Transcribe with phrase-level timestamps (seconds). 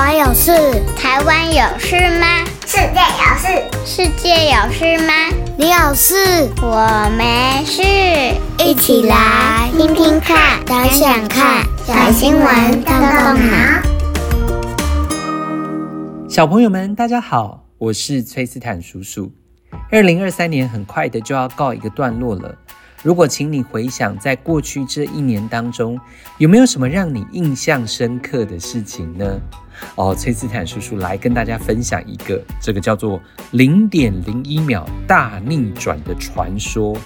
[0.00, 0.50] 湾有事？
[0.96, 2.26] 台湾有事吗？
[2.64, 3.46] 世界有事？
[3.84, 5.12] 世界有事吗？
[5.58, 6.48] 你有事？
[6.62, 7.82] 我没事。
[8.64, 13.82] 一起来听听看，想想看，小新闻动动脑。
[16.30, 19.30] 小朋友们，大家好，我是崔斯坦叔叔。
[19.90, 22.56] 二零二三年很快的就要告一个段落了。
[23.02, 26.00] 如果请你回想，在过去这一年当中，
[26.38, 29.38] 有没有什么让你印象深刻的事情呢？
[29.94, 33.20] 哦，崔斯坦叔叔来跟大家分享一个，这个叫做
[33.52, 36.96] 零点零一秒大逆转的传说。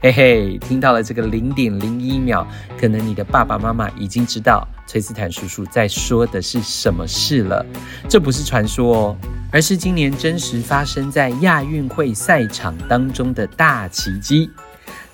[0.00, 2.46] 嘿嘿，听到了这个零点零一秒，
[2.80, 7.66] 可能你的爸爸妈妈已经知道崔斯坦叔叔在说的是什么事了。
[8.08, 9.16] 这不是传说哦，
[9.50, 14.48] 而是今年真实发生在亚运会赛场当中的大奇迹。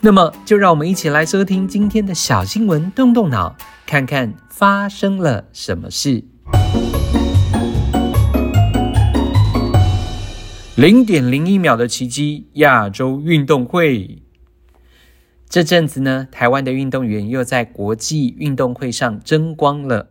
[0.00, 6.33] 那么，就让我们一起来收听今天的小新闻，动动脑，看看发生了什么事。
[10.76, 14.20] 零点零一秒的奇迹，亚洲运动会。
[15.48, 20.10] 这阵子呢，台湾的运动员又在国际运动会上争光了。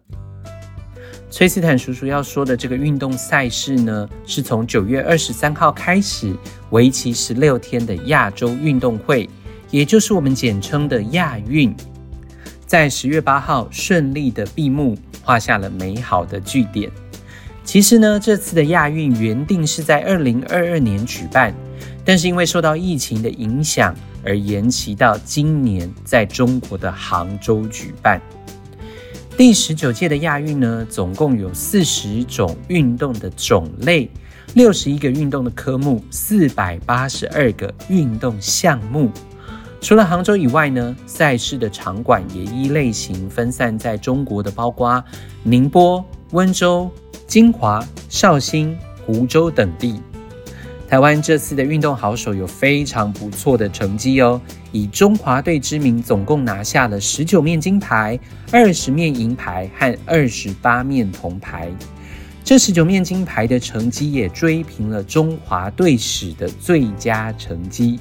[1.29, 6.33] 崔斯坦叔叔要说的这个运动赛事呢，是从九月二十三号开始，
[6.69, 9.29] 为期十六天的亚洲运动会。
[9.69, 11.75] 也就是我们简称的亚运，
[12.65, 16.89] 在十月八号顺利的闭幕，画下了美好的句点。
[17.63, 21.53] 其实呢，这次的亚运原定是在二零二二年举办，
[22.05, 28.21] 但是因为受到疫情的影响而延期到今年在中国的杭州举办。
[29.35, 34.07] 第十九届的亚运呢，总共有四十种运动的种类，
[34.53, 39.09] 六十一个运动的科目，四百八十二个运动项目。
[39.81, 45.03] 除了杭州以外呢，赛事的场馆也依类型分散在中国的，包括
[45.41, 46.89] 宁波、温州、
[47.33, 49.99] 金华、绍兴、湖州等地。
[50.87, 54.39] 台湾这次的运动好手有非常不错的成绩哦，
[54.71, 58.19] 以中华队之名，总共拿下了十九面金牌、
[58.51, 61.71] 二十面银牌和二十八面铜牌。
[62.43, 67.99] 这十九面金牌的成绩也追平了中华队史的最佳成绩。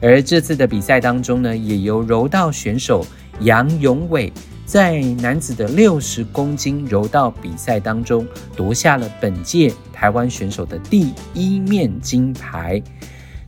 [0.00, 3.04] 而这次的比赛当中呢，也由柔道选手
[3.40, 4.32] 杨永伟
[4.64, 8.26] 在男子的六十公斤柔道比赛当中
[8.56, 12.82] 夺下了本届台湾选手的第一面金牌。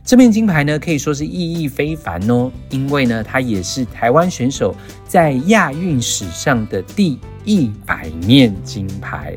[0.05, 4.73] 这面金牌呢，可以说是意义非凡哦，因为呢，它也是台湾选手
[5.05, 9.35] 在亚运史上的第一百面金牌。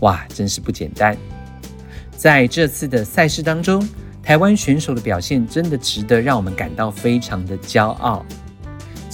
[0.00, 1.14] 哇，真是不简单！
[2.16, 3.86] 在这次的赛事当中，
[4.22, 8.24] 台湾选手的表现真的值得让我们感到非常的骄傲。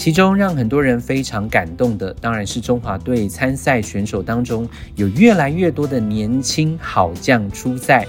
[0.03, 8.05] 其中让很多人非常感动的，当然是中华队参赛选手当中有越来越多的年轻好将出赛。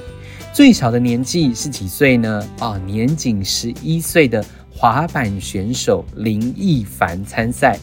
[0.52, 2.44] 最小的年纪是几岁呢？
[2.62, 7.78] 哦，年仅十一岁的滑板选手林奕凡参赛。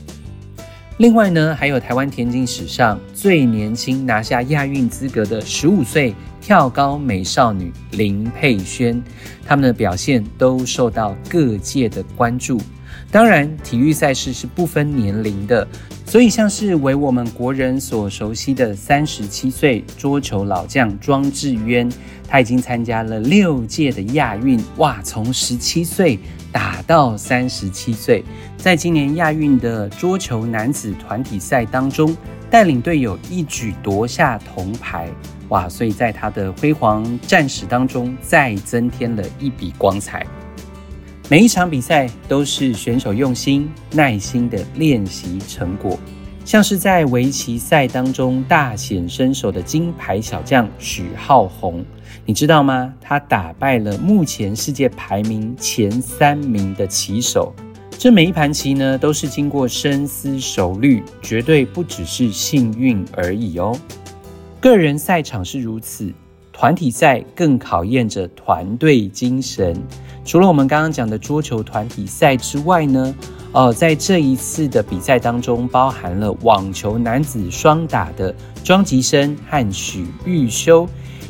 [0.97, 6.13] 另外呢，还有台湾田径史上最年轻拿下亚运资格的十五岁。
[6.41, 9.01] 跳高美少女林佩萱，
[9.47, 12.61] 她们的表现都受到各界的关注。
[13.13, 15.67] 当然，体育赛事是不分年龄的，
[16.07, 21.91] 所以像是为我们国人所熟悉的三十七岁桌球老将庄智渊，
[22.29, 26.21] 他已经参加了六届的亚运，哇，从十七岁
[26.53, 28.25] 打到三十七岁，
[28.57, 32.17] 在今年亚运的桌球男子团体赛当中，
[32.49, 35.09] 带领队友一举夺下铜牌。
[35.49, 35.69] 哇！
[35.69, 40.25] 所以在他的辉煌战史当中，再增添了一笔光彩。
[41.31, 45.97] 每一场比赛都是选手用心、耐心的练习成果。
[46.45, 51.85] 像是在围棋赛当中大显身手的金牌小将许皓红，
[52.27, 52.93] 你知道吗？
[53.01, 57.55] 他打败了目前世界排名前三名的棋手。
[57.91, 63.79] 这每一盘棋呢，都是经过深思熟虑，绝对不只是幸运而已哦。
[64.59, 66.13] 个人赛场是如此，
[66.61, 69.75] 团体赛更考验着团队精神。
[70.27, 73.15] 除了我们刚刚讲的桌球团体赛之外呢，
[73.53, 80.87] 呃，在这一次的比赛当中，包含了网球男子双打的庄吉生和许育修，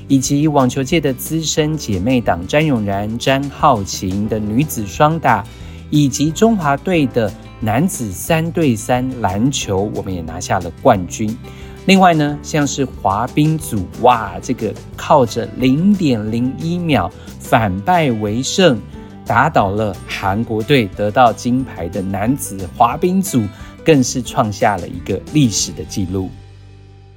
[0.08, 5.44] 以及网球界的资深姐妹档詹永然、詹皓晴的女子双打，
[5.90, 11.38] 以及中华队的男子三对三篮球，我们也拿下了冠军。
[11.86, 18.78] 另外呢，像是滑冰组，哇，这个靠着零点零一秒反败为胜，
[19.26, 23.42] 打倒了韩国队，得到金牌的男子滑冰组，
[23.84, 26.28] 更是创下了一个历史的记录。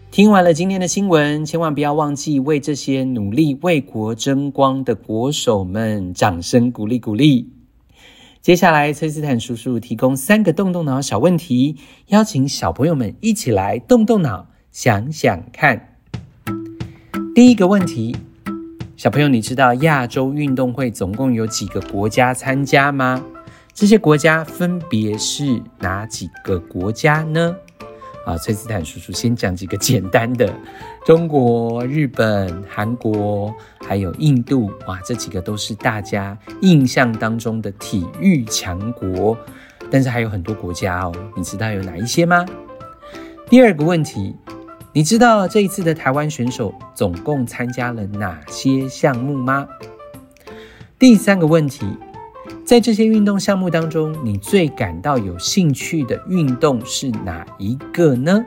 [0.10, 7.50] 听完了今天的新闻，千万不要忘记为这些努力为国争光的国手们掌声鼓励鼓励。
[8.42, 11.78] 接下来，崔斯坦叔叔提供三个动动脑小问题，
[12.08, 16.00] 邀请小朋友们一起来动动脑，想想看。
[17.36, 18.18] 第一个问题，
[18.98, 23.24] 小朋友，你知道亚洲运动会总共有几个国家参加吗？
[23.72, 27.56] 这些国家分别是哪几个国家呢？
[28.26, 30.52] 啊，崔斯坦叔叔先讲几个简单的：
[31.06, 33.54] 中国、日本、韩国，
[33.86, 34.72] 还有印度。
[34.88, 39.38] 哇，这几个都是大家印象当中的体育强国。
[39.92, 42.44] 但是还有很多国家哦，你知道有哪一些吗？
[43.50, 44.36] 第二个问题，
[44.96, 49.68] 你知道这一次的台湾选手总共参加了哪些项目吗？
[51.00, 51.88] 第三个问题。
[52.64, 58.46] 在这些运动项目当中，你最感到有兴趣的运动是哪一个呢？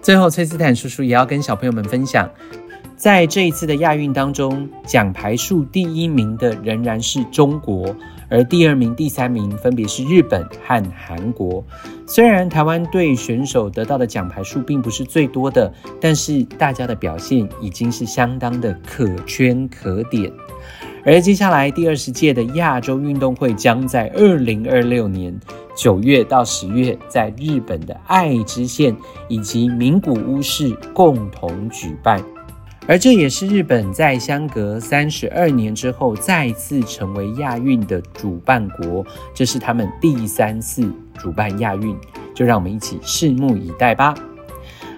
[0.00, 2.30] 最后，崔斯坦叔叔也要跟小朋友们分享，
[2.96, 7.94] 在这一次的亚运当中，奖牌数第一名的仍然是中国，
[8.30, 11.64] 而第二名、第三名分别是日本和韩国。
[12.06, 20.32] 虽然台湾队选手得到的奖牌数并不是最多的，但是大家的表现已经是相当的可圈可点。
[21.02, 25.34] 而接下来第二十届的亚洲运动会将在二零二六年
[25.74, 28.94] 九月到十月，在日本的爱知县
[29.26, 32.22] 以及名古屋市共同举办，
[32.88, 39.04] 而这也是日本在相隔三十二年之后再次成为亚运的主办国，
[39.34, 41.96] 这是他们第三次主办亚运，
[42.34, 44.14] 就让我们一起拭目以待吧。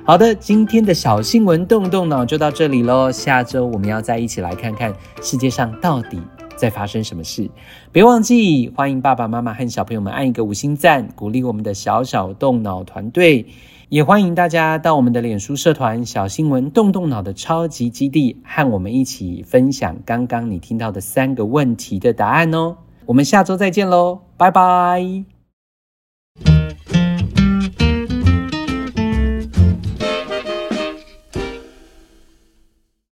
[0.05, 3.12] 好的，今天的小新闻动动脑就到这里喽。
[3.12, 6.20] 下周我们要再一起来看看世界上到底
[6.62, 7.50] 在发生什么事。
[7.91, 13.44] 别忘记，欢迎爸爸妈妈和小朋友们按一个五星赞，鼓励我们的小小动脑团队。
[13.88, 22.76] 也欢迎大家到我们的脸书社团“小新闻动动脑”的超级基地，和我们一起分享刚刚你听到的三个问题的答案哦。
[23.06, 25.31] 我们下周再见喽，拜拜。